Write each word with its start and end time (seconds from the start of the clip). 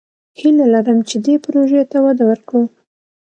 هیله 0.39 0.65
لرم 0.73 0.99
چې 1.09 1.15
دې 1.25 1.35
پروژې 1.43 1.81
ته 1.91 1.97
وده 2.05 2.23
ورکړو. 2.29 2.61